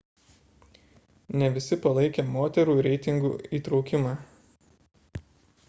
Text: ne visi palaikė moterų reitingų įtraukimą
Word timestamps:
ne 1.41 1.49
visi 1.57 1.77
palaikė 1.83 2.25
moterų 2.37 2.77
reitingų 2.89 3.31
įtraukimą 3.59 4.15